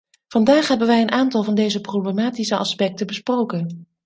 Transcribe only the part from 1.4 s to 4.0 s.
van deze problematische aspecten besproken.